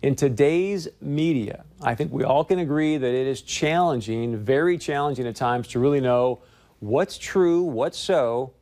In 0.00 0.14
today's 0.14 0.86
media, 1.00 1.64
I 1.82 1.96
think 1.96 2.12
we 2.12 2.22
all 2.22 2.44
can 2.44 2.60
agree 2.60 2.98
that 2.98 3.08
it 3.12 3.26
is 3.26 3.42
challenging, 3.42 4.36
very 4.36 4.78
challenging 4.78 5.26
at 5.26 5.34
times, 5.34 5.66
to 5.68 5.80
really 5.80 6.00
know 6.00 6.40
what's 6.78 7.18
true, 7.18 7.62
what's 7.62 7.98
so, 7.98 8.52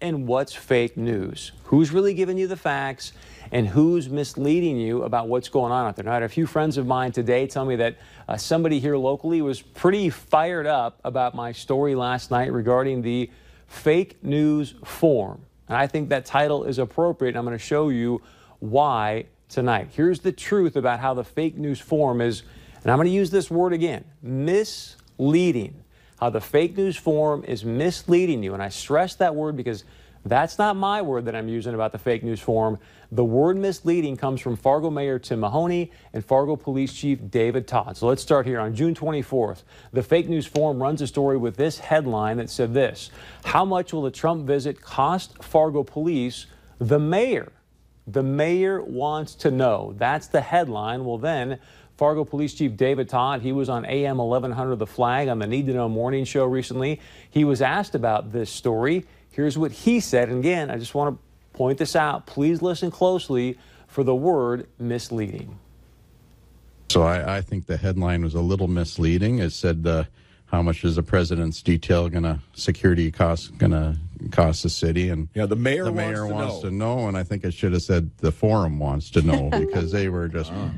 and 0.00 0.26
what's 0.26 0.54
fake 0.54 0.96
news. 0.96 1.52
Who's 1.64 1.90
really 1.92 2.14
giving 2.14 2.38
you 2.38 2.46
the 2.46 2.56
facts 2.56 3.12
and 3.52 3.68
who's 3.68 4.08
misleading 4.08 4.78
you 4.78 5.02
about 5.02 5.28
what's 5.28 5.50
going 5.50 5.72
on 5.72 5.86
out 5.86 5.94
there. 5.94 6.06
Now, 6.06 6.12
I 6.12 6.14
had 6.14 6.22
a 6.22 6.28
few 6.28 6.46
friends 6.46 6.78
of 6.78 6.86
mine 6.86 7.12
today 7.12 7.46
tell 7.46 7.66
me 7.66 7.76
that 7.76 7.98
uh, 8.26 8.38
somebody 8.38 8.80
here 8.80 8.96
locally 8.96 9.42
was 9.42 9.60
pretty 9.60 10.08
fired 10.08 10.66
up 10.66 11.00
about 11.04 11.34
my 11.34 11.52
story 11.52 11.94
last 11.94 12.30
night 12.30 12.50
regarding 12.50 13.02
the 13.02 13.30
fake 13.66 14.24
news 14.24 14.74
forum. 14.86 15.44
And 15.68 15.76
I 15.76 15.86
think 15.86 16.08
that 16.08 16.24
title 16.24 16.64
is 16.64 16.78
appropriate. 16.78 17.32
And 17.32 17.38
I'm 17.38 17.44
going 17.44 17.58
to 17.58 17.62
show 17.62 17.90
you 17.90 18.22
why 18.60 19.26
tonight. 19.52 19.88
Here's 19.92 20.20
the 20.20 20.32
truth 20.32 20.76
about 20.76 21.00
how 21.00 21.14
the 21.14 21.24
fake 21.24 21.56
news 21.56 21.78
forum 21.78 22.20
is, 22.20 22.42
and 22.82 22.90
I'm 22.90 22.98
going 22.98 23.08
to 23.08 23.14
use 23.14 23.30
this 23.30 23.50
word 23.50 23.72
again 23.72 24.04
misleading. 24.22 25.84
How 26.18 26.30
the 26.30 26.40
fake 26.40 26.76
news 26.76 26.96
forum 26.96 27.44
is 27.44 27.64
misleading 27.64 28.42
you. 28.42 28.54
And 28.54 28.62
I 28.62 28.68
stress 28.68 29.16
that 29.16 29.34
word 29.34 29.56
because 29.56 29.84
that's 30.24 30.56
not 30.56 30.76
my 30.76 31.02
word 31.02 31.24
that 31.24 31.34
I'm 31.34 31.48
using 31.48 31.74
about 31.74 31.90
the 31.90 31.98
fake 31.98 32.22
news 32.22 32.40
forum. 32.40 32.78
The 33.10 33.24
word 33.24 33.56
misleading 33.56 34.16
comes 34.16 34.40
from 34.40 34.56
Fargo 34.56 34.88
Mayor 34.88 35.18
Tim 35.18 35.40
Mahoney 35.40 35.90
and 36.12 36.24
Fargo 36.24 36.54
Police 36.54 36.92
Chief 36.92 37.18
David 37.28 37.66
Todd. 37.66 37.96
So 37.96 38.06
let's 38.06 38.22
start 38.22 38.46
here. 38.46 38.60
On 38.60 38.72
June 38.74 38.94
24th, 38.94 39.64
the 39.92 40.02
fake 40.02 40.28
news 40.28 40.46
forum 40.46 40.80
runs 40.80 41.02
a 41.02 41.08
story 41.08 41.36
with 41.36 41.56
this 41.56 41.80
headline 41.80 42.36
that 42.36 42.50
said 42.50 42.72
this 42.72 43.10
How 43.44 43.64
much 43.64 43.92
will 43.92 44.02
the 44.02 44.10
Trump 44.12 44.46
visit 44.46 44.80
cost 44.80 45.42
Fargo 45.42 45.82
police? 45.82 46.46
The 46.78 47.00
mayor. 47.00 47.52
The 48.06 48.22
mayor 48.22 48.82
wants 48.82 49.34
to 49.36 49.50
know. 49.50 49.94
That's 49.96 50.26
the 50.26 50.40
headline. 50.40 51.04
Well, 51.04 51.18
then, 51.18 51.58
Fargo 51.96 52.24
Police 52.24 52.54
Chief 52.54 52.76
David 52.76 53.08
Todd, 53.08 53.42
he 53.42 53.52
was 53.52 53.68
on 53.68 53.84
AM 53.84 54.18
1100 54.18 54.76
The 54.76 54.86
Flag 54.86 55.28
on 55.28 55.38
the 55.38 55.46
Need 55.46 55.66
to 55.66 55.72
Know 55.72 55.88
Morning 55.88 56.24
Show 56.24 56.46
recently. 56.46 57.00
He 57.30 57.44
was 57.44 57.62
asked 57.62 57.94
about 57.94 58.32
this 58.32 58.50
story. 58.50 59.06
Here's 59.30 59.56
what 59.56 59.72
he 59.72 60.00
said. 60.00 60.28
And 60.28 60.38
again, 60.38 60.70
I 60.70 60.78
just 60.78 60.94
want 60.94 61.16
to 61.16 61.56
point 61.56 61.78
this 61.78 61.94
out. 61.94 62.26
Please 62.26 62.60
listen 62.60 62.90
closely 62.90 63.58
for 63.86 64.02
the 64.02 64.14
word 64.14 64.66
misleading. 64.78 65.58
So 66.90 67.02
I, 67.02 67.36
I 67.36 67.40
think 67.40 67.66
the 67.66 67.76
headline 67.76 68.22
was 68.22 68.34
a 68.34 68.40
little 68.40 68.68
misleading. 68.68 69.38
It 69.38 69.52
said, 69.52 69.86
uh, 69.86 70.04
how 70.46 70.60
much 70.60 70.84
is 70.84 70.96
the 70.96 71.02
president's 71.02 71.62
detail 71.62 72.08
going 72.10 72.24
to 72.24 72.38
security 72.52 73.10
cost 73.10 73.56
going 73.56 73.72
to 73.72 73.96
cost 74.30 74.62
the 74.62 74.70
city? 74.70 75.08
And 75.08 75.28
yeah, 75.34 75.46
the 75.46 75.56
mayor, 75.56 75.84
the 75.84 75.92
mayor 75.92 76.26
wants, 76.26 76.52
wants 76.52 76.60
to, 76.60 76.70
know. 76.70 76.96
to, 76.96 77.00
know. 77.00 77.08
And 77.08 77.16
I 77.16 77.22
think 77.22 77.44
it 77.44 77.54
should 77.54 77.72
have 77.72 77.82
said 77.82 78.10
the 78.18 78.32
forum 78.32 78.78
wants 78.78 79.10
to 79.10 79.22
know 79.22 79.50
because 79.58 79.92
they 79.92 80.08
were 80.08 80.28
just. 80.28 80.52
Uh. 80.52 80.68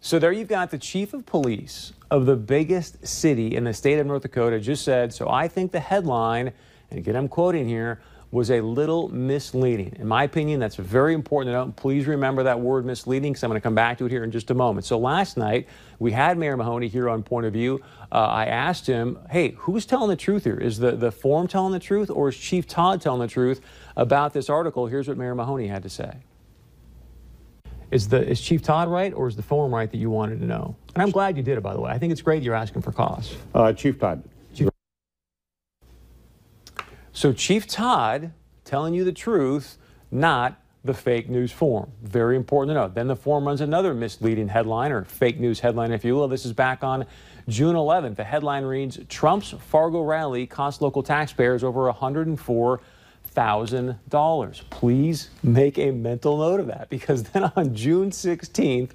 So 0.00 0.18
there 0.20 0.30
you've 0.30 0.48
got 0.48 0.70
the 0.70 0.78
chief 0.78 1.14
of 1.14 1.26
police 1.26 1.92
of 2.10 2.26
the 2.26 2.36
biggest 2.36 3.06
city 3.06 3.56
in 3.56 3.64
the 3.64 3.74
state 3.74 3.98
of 3.98 4.06
North 4.06 4.22
Dakota 4.22 4.60
just 4.60 4.84
said, 4.84 5.12
so 5.12 5.28
I 5.28 5.48
think 5.48 5.72
the 5.72 5.80
headline, 5.80 6.52
and 6.90 6.98
again 6.98 7.16
I'm 7.16 7.28
quoting 7.28 7.66
here, 7.66 8.00
was 8.30 8.50
a 8.50 8.60
little 8.60 9.08
misleading. 9.08 9.96
In 9.98 10.06
my 10.08 10.24
opinion, 10.24 10.58
that's 10.58 10.76
very 10.76 11.14
important 11.14 11.52
to 11.52 11.52
note. 11.52 11.76
Please 11.76 12.06
remember 12.06 12.42
that 12.42 12.60
word 12.60 12.84
misleading 12.84 13.32
because 13.32 13.44
I'm 13.44 13.50
going 13.50 13.60
to 13.60 13.62
come 13.62 13.74
back 13.74 13.98
to 13.98 14.06
it 14.06 14.10
here 14.10 14.24
in 14.24 14.30
just 14.30 14.50
a 14.50 14.54
moment. 14.54 14.84
So 14.84 14.98
last 14.98 15.36
night, 15.36 15.68
we 15.98 16.12
had 16.12 16.36
Mayor 16.36 16.56
Mahoney 16.56 16.88
here 16.88 17.08
on 17.08 17.22
Point 17.22 17.46
of 17.46 17.52
View. 17.52 17.80
Uh, 18.10 18.16
I 18.16 18.46
asked 18.46 18.86
him, 18.86 19.18
hey, 19.30 19.52
who's 19.58 19.86
telling 19.86 20.10
the 20.10 20.16
truth 20.16 20.44
here? 20.44 20.58
Is 20.58 20.78
the, 20.78 20.92
the 20.92 21.12
forum 21.12 21.46
telling 21.46 21.72
the 21.72 21.78
truth 21.78 22.10
or 22.10 22.28
is 22.28 22.36
Chief 22.36 22.66
Todd 22.66 23.00
telling 23.00 23.20
the 23.20 23.28
truth 23.28 23.60
about 23.96 24.32
this 24.32 24.50
article? 24.50 24.86
Here's 24.86 25.08
what 25.08 25.16
Mayor 25.16 25.34
Mahoney 25.34 25.68
had 25.68 25.84
to 25.84 25.90
say. 25.90 26.16
Is 27.90 28.08
the 28.08 28.26
is 28.28 28.40
Chief 28.40 28.62
Todd 28.62 28.88
right, 28.88 29.14
or 29.14 29.28
is 29.28 29.36
the 29.36 29.44
forum 29.44 29.72
right 29.72 29.88
that 29.88 29.96
you 29.96 30.10
wanted 30.10 30.40
to 30.40 30.46
know? 30.46 30.74
And 30.94 31.02
I'm 31.02 31.10
glad 31.12 31.36
you 31.36 31.42
did 31.44 31.56
it, 31.56 31.60
by 31.60 31.72
the 31.72 31.80
way. 31.80 31.92
I 31.92 31.98
think 31.98 32.10
it's 32.10 32.20
great 32.20 32.42
you're 32.42 32.54
asking 32.54 32.82
for 32.82 32.90
costs. 32.90 33.36
Uh, 33.54 33.72
Chief 33.72 33.98
Todd. 34.00 34.24
So 37.16 37.32
Chief 37.32 37.66
Todd 37.66 38.32
telling 38.66 38.92
you 38.92 39.02
the 39.02 39.10
truth, 39.10 39.78
not 40.10 40.60
the 40.84 40.92
fake 40.92 41.30
news 41.30 41.50
forum. 41.50 41.90
Very 42.02 42.36
important 42.36 42.68
to 42.68 42.74
know. 42.74 42.88
Then 42.88 43.06
the 43.06 43.16
forum 43.16 43.46
runs 43.46 43.62
another 43.62 43.94
misleading 43.94 44.48
headline 44.48 44.92
or 44.92 45.06
fake 45.06 45.40
news 45.40 45.60
headline, 45.60 45.92
if 45.92 46.04
you 46.04 46.14
will. 46.14 46.28
This 46.28 46.44
is 46.44 46.52
back 46.52 46.84
on 46.84 47.06
June 47.48 47.74
11th. 47.74 48.16
The 48.16 48.24
headline 48.24 48.64
reads 48.64 49.00
Trump's 49.08 49.52
Fargo 49.52 50.02
rally 50.02 50.46
cost 50.46 50.82
local 50.82 51.02
taxpayers 51.02 51.64
over 51.64 51.84
104 51.86 52.80
$1,000. 53.34 54.60
Please 54.68 55.30
make 55.42 55.78
a 55.78 55.92
mental 55.92 56.36
note 56.36 56.60
of 56.60 56.66
that 56.66 56.90
because 56.90 57.22
then 57.22 57.50
on 57.56 57.74
June 57.74 58.10
16th, 58.10 58.90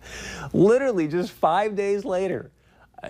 literally 0.54 1.08
just 1.08 1.32
five 1.32 1.76
days 1.76 2.06
later, 2.06 2.52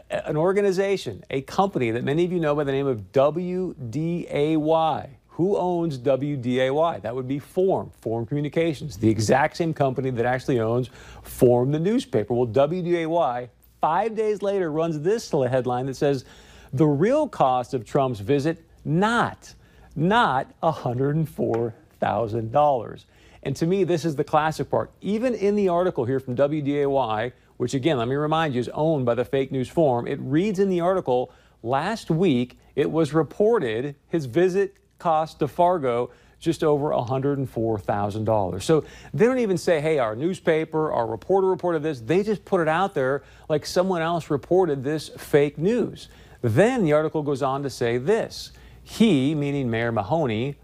an 0.09 0.37
organization, 0.37 1.23
a 1.29 1.41
company 1.41 1.91
that 1.91 2.03
many 2.03 2.25
of 2.25 2.31
you 2.31 2.39
know 2.39 2.55
by 2.55 2.63
the 2.63 2.71
name 2.71 2.87
of 2.87 3.11
WDAY. 3.11 5.09
Who 5.35 5.57
owns 5.57 5.97
WDAY? 5.97 7.01
That 7.01 7.15
would 7.15 7.27
be 7.27 7.39
Forum, 7.39 7.91
Forum 8.01 8.25
Communications, 8.25 8.97
the 8.97 9.09
exact 9.09 9.57
same 9.57 9.73
company 9.73 10.09
that 10.11 10.25
actually 10.25 10.59
owns 10.59 10.89
Forum, 11.23 11.71
the 11.71 11.79
newspaper. 11.79 12.33
Well, 12.33 12.47
WDAY, 12.47 13.49
five 13.79 14.15
days 14.15 14.41
later, 14.41 14.71
runs 14.71 14.99
this 14.99 15.31
headline 15.31 15.85
that 15.87 15.95
says, 15.95 16.25
The 16.73 16.85
real 16.85 17.27
cost 17.27 17.73
of 17.73 17.85
Trump's 17.85 18.19
visit, 18.19 18.63
not 18.83 19.53
not 19.95 20.51
$104,000. 20.61 23.05
And 23.43 23.55
to 23.55 23.65
me, 23.65 23.83
this 23.83 24.05
is 24.05 24.15
the 24.15 24.23
classic 24.23 24.69
part. 24.69 24.91
Even 25.01 25.33
in 25.33 25.55
the 25.55 25.69
article 25.69 26.05
here 26.05 26.19
from 26.19 26.35
WDAY, 26.35 27.31
which 27.61 27.75
again, 27.75 27.99
let 27.99 28.07
me 28.07 28.15
remind 28.15 28.55
you, 28.55 28.59
is 28.59 28.69
owned 28.69 29.05
by 29.05 29.13
the 29.13 29.23
fake 29.23 29.51
news 29.51 29.69
forum, 29.69 30.07
it 30.07 30.19
reads 30.19 30.57
in 30.57 30.67
the 30.67 30.79
article 30.81 31.31
last 31.61 32.09
week 32.09 32.57
it 32.75 32.89
was 32.89 33.13
reported 33.13 33.93
his 34.07 34.25
visit 34.25 34.77
cost 34.97 35.37
to 35.37 35.47
Fargo 35.47 36.09
just 36.39 36.63
over 36.63 36.89
$104,000. 36.89 38.63
So 38.63 38.83
they 39.13 39.25
don't 39.25 39.37
even 39.37 39.59
say, 39.59 39.79
hey, 39.79 39.99
our 39.99 40.15
newspaper, 40.15 40.91
our 40.91 41.05
reporter 41.05 41.45
reported 41.45 41.83
this. 41.83 42.01
They 42.01 42.23
just 42.23 42.43
put 42.45 42.61
it 42.61 42.67
out 42.67 42.95
there 42.95 43.21
like 43.47 43.67
someone 43.67 44.01
else 44.01 44.31
reported 44.31 44.83
this 44.83 45.09
fake 45.09 45.59
news. 45.59 46.07
Then 46.41 46.83
the 46.83 46.93
article 46.93 47.21
goes 47.21 47.43
on 47.43 47.61
to 47.61 47.69
say 47.69 47.99
this 47.99 48.53
he, 48.81 49.35
meaning 49.35 49.69
Mayor 49.69 49.91
Mahoney, 49.91 50.55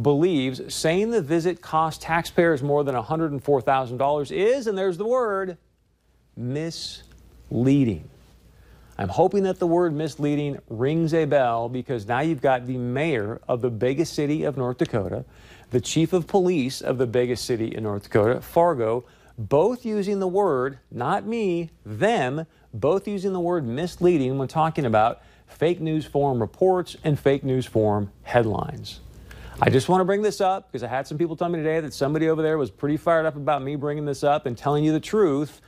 believes 0.00 0.74
saying 0.74 1.10
the 1.10 1.20
visit 1.20 1.60
cost 1.60 2.00
taxpayers 2.00 2.62
more 2.62 2.82
than 2.82 2.94
$104,000 2.94 4.32
is, 4.32 4.66
and 4.66 4.78
there's 4.78 4.96
the 4.96 5.06
word, 5.06 5.58
misleading. 6.36 8.08
I'm 8.98 9.08
hoping 9.08 9.42
that 9.42 9.58
the 9.58 9.66
word 9.66 9.94
misleading 9.94 10.58
rings 10.68 11.12
a 11.12 11.26
bell 11.26 11.68
because 11.68 12.06
now 12.06 12.20
you've 12.20 12.40
got 12.40 12.66
the 12.66 12.78
mayor 12.78 13.40
of 13.46 13.60
the 13.60 13.70
biggest 13.70 14.14
city 14.14 14.44
of 14.44 14.56
North 14.56 14.78
Dakota, 14.78 15.24
the 15.70 15.80
chief 15.80 16.12
of 16.12 16.26
police 16.26 16.80
of 16.80 16.96
the 16.96 17.06
biggest 17.06 17.44
city 17.44 17.74
in 17.74 17.82
North 17.82 18.04
Dakota, 18.04 18.40
Fargo, 18.40 19.04
both 19.38 19.84
using 19.84 20.18
the 20.18 20.28
word, 20.28 20.78
not 20.90 21.26
me, 21.26 21.70
them, 21.84 22.46
both 22.72 23.06
using 23.06 23.34
the 23.34 23.40
word 23.40 23.66
misleading 23.66 24.38
when 24.38 24.48
talking 24.48 24.86
about 24.86 25.20
fake 25.46 25.80
news 25.80 26.06
forum 26.06 26.40
reports 26.40 26.96
and 27.04 27.18
fake 27.18 27.44
news 27.44 27.66
forum 27.66 28.10
headlines. 28.22 29.00
I 29.60 29.70
just 29.70 29.88
want 29.88 30.00
to 30.00 30.04
bring 30.04 30.22
this 30.22 30.40
up 30.40 30.70
because 30.70 30.82
I 30.82 30.88
had 30.88 31.06
some 31.06 31.16
people 31.16 31.36
tell 31.36 31.48
me 31.48 31.58
today 31.58 31.80
that 31.80 31.94
somebody 31.94 32.28
over 32.28 32.42
there 32.42 32.58
was 32.58 32.70
pretty 32.70 32.96
fired 32.96 33.24
up 33.24 33.36
about 33.36 33.62
me 33.62 33.76
bringing 33.76 34.04
this 34.04 34.22
up 34.22 34.46
and 34.46 34.56
telling 34.56 34.84
you 34.84 34.92
the 34.92 35.00
truth. 35.00 35.60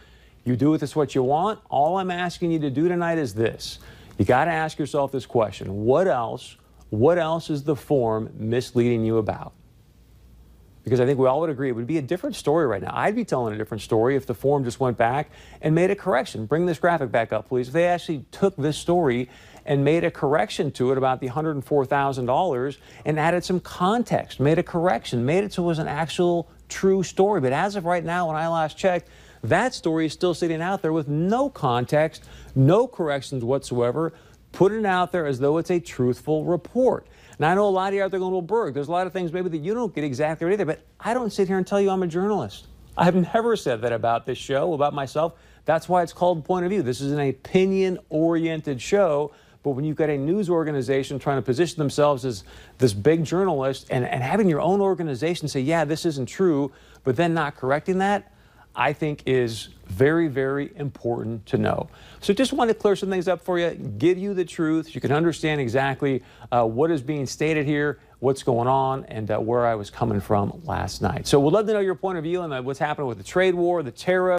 You 0.49 0.57
do 0.57 0.71
with 0.71 0.81
this 0.81 0.97
what 0.97 1.15
you 1.15 1.23
want. 1.23 1.61
All 1.69 1.99
I'm 1.99 2.11
asking 2.11 2.53
you 2.53 2.59
to 2.61 2.71
do 2.71 2.89
tonight 2.89 3.19
is 3.19 3.35
this. 3.35 3.81
You 4.17 4.25
got 4.25 4.47
to 4.47 4.51
ask 4.51 4.79
yourself 4.79 5.13
this 5.13 5.27
question. 5.27 5.85
What 5.85 6.09
else, 6.09 6.57
what 6.89 7.19
else 7.19 7.51
is 7.51 7.65
the 7.65 7.77
forum 7.77 8.31
misleading 8.33 9.05
you 9.05 9.19
about? 9.19 9.53
Because 10.85 11.01
I 11.01 11.05
think 11.05 11.19
we 11.19 11.27
all 11.27 11.41
would 11.41 11.51
agree 11.51 11.69
it 11.69 11.73
would 11.73 11.87
be 11.87 11.99
a 11.99 12.03
different 12.03 12.35
story 12.35 12.67
right 12.67 12.81
now. 12.81 12.93
I'd 12.95 13.15
be 13.15 13.27
telling 13.27 13.53
a 13.53 13.59
different 13.59 13.83
story 13.83 14.17
if 14.17 14.25
the 14.25 14.33
forum 14.33 14.65
just 14.65 14.81
went 14.81 14.97
back 14.97 15.31
and 15.61 15.75
made 15.75 15.91
a 15.91 15.95
correction. 15.95 16.47
Bring 16.47 16.65
this 16.65 16.79
graphic 16.79 17.13
back 17.13 17.31
up, 17.31 17.51
please. 17.51 17.69
If 17.69 17.75
they 17.75 17.85
actually 17.85 18.25
took 18.31 18.57
this 18.57 18.79
story 18.79 19.29
and 19.67 19.85
made 19.85 20.03
a 20.03 20.11
correction 20.11 20.71
to 20.73 20.93
it 20.93 20.97
about 20.97 21.21
the 21.21 21.29
$104,000 21.29 22.77
and 23.05 23.21
added 23.21 23.45
some 23.45 23.61
context, 23.61 24.41
made 24.41 24.59
a 24.59 24.63
correction, 24.63 25.27
made 25.27 25.45
it 25.45 25.53
so 25.53 25.63
it 25.63 25.67
was 25.67 25.79
an 25.79 25.89
actual 25.89 26.49
true 26.71 27.03
story. 27.03 27.43
But 27.43 27.53
as 27.53 27.77
of 27.77 27.85
right 27.85 28.03
now, 28.03 28.29
when 28.29 28.37
I 28.37 28.49
last 28.49 28.79
checked, 28.79 29.11
that 29.43 29.75
story 29.75 30.07
is 30.07 30.13
still 30.13 30.35
sitting 30.35 30.61
out 30.61 30.83
there 30.83 30.93
with 30.93 31.09
no 31.09 31.49
context, 31.49 32.25
no 32.55 32.87
corrections 32.87 33.45
whatsoever, 33.45 34.13
putting 34.53 34.81
it 34.81 34.87
out 34.87 35.13
there 35.13 35.27
as 35.27 35.39
though 35.39 35.59
it's 35.59 35.71
a 35.71 35.81
truthful 35.81 36.45
report. 36.45 37.07
Now, 37.39 37.51
I 37.51 37.55
know 37.55 37.69
a 37.69 37.71
lot 37.71 37.89
of 37.89 37.95
you 37.95 38.03
out 38.03 38.11
there 38.11 38.19
going, 38.19 38.33
well, 38.33 38.43
Berg, 38.43 38.75
there's 38.75 38.89
a 38.89 38.93
lot 38.93 39.07
of 39.07 39.13
things 39.13 39.33
maybe 39.33 39.49
that 39.51 39.59
you 39.59 39.75
don't 39.75 39.95
get 39.95 40.05
exactly 40.05 40.45
right 40.47 40.55
either, 40.55 40.65
but 40.65 40.85
I 40.99 41.15
don't 41.15 41.33
sit 41.33 41.47
here 41.47 41.59
and 41.59 41.67
tell 41.67 41.81
you 41.81 41.91
I'm 41.91 42.03
a 42.03 42.07
journalist. 42.07 42.67
I've 42.97 43.15
never 43.35 43.55
said 43.57 43.83
that 43.83 43.93
about 43.93 44.27
this 44.27 44.39
show, 44.39 44.73
about 44.73 44.95
myself. 44.95 45.35
That's 45.65 45.89
why 45.89 46.03
it's 46.03 46.13
called 46.13 46.45
Point 46.45 46.65
of 46.65 46.71
View. 46.71 46.83
This 46.83 47.01
is 47.01 47.13
an 47.13 47.21
opinion 47.21 47.99
oriented 48.09 48.81
show 48.81 49.33
But 49.63 49.71
when 49.71 49.85
you've 49.85 49.97
got 49.97 50.09
a 50.09 50.17
news 50.17 50.49
organization 50.49 51.19
trying 51.19 51.39
to 51.39 51.43
position 51.43 51.79
themselves 51.79 52.25
as 52.25 52.45
this 52.79 52.93
big 52.93 53.25
journalist 53.25 53.87
and, 53.91 54.05
and 54.05 54.23
having 54.23 54.49
your 54.49 54.61
own 54.61 54.81
organization 54.81 55.49
say, 55.49 55.61
yeah, 55.61 55.85
this 55.85 56.07
isn't 56.07 56.27
true, 56.27 56.73
but 57.05 57.17
then 57.17 57.35
not 57.35 57.57
correcting 57.57 57.99
that, 57.99 58.33
I 58.79 58.93
think 58.93 59.25
is 59.27 59.71
very, 59.87 60.29
very 60.29 60.71
important 60.77 61.45
to 61.47 61.59
know. 61.59 61.89
So 62.21 62.33
just 62.33 62.53
want 62.53 62.69
to 62.69 62.75
clear 62.75 62.95
some 62.95 63.11
things 63.11 63.27
up 63.27 63.43
for 63.43 63.59
you, 63.59 63.71
give 63.75 64.19
you 64.19 64.35
the 64.35 64.45
truth. 64.45 64.95
You 64.95 65.01
can 65.01 65.11
understand 65.11 65.61
exactly 65.61 66.23
uh, 66.53 66.65
what 66.65 66.93
is 66.93 67.03
being 67.03 67.27
stated 67.27 67.67
here, 67.67 67.99
what's 68.21 68.45
going 68.45 68.69
on, 68.69 69.05
and 69.07 69.31
uh, 69.31 69.39
where 69.39 69.67
I 69.67 69.75
was 69.75 69.91
coming 69.91 70.21
from 70.21 70.63
last 70.65 71.03
night. 71.03 71.27
So 71.27 71.41
we'd 71.41 71.53
love 71.53 71.67
to 71.67 71.73
know 71.73 71.81
your 71.81 71.97
point 71.97 72.19
of 72.19 72.25
view 72.25 72.41
on 72.41 72.53
uh, 72.53 72.63
what's 72.63 72.79
happening 72.79 73.09
with 73.09 73.19
the 73.19 73.25
trade 73.25 73.55
war, 73.55 73.83
the 73.83 73.91
tariff. 73.91 74.37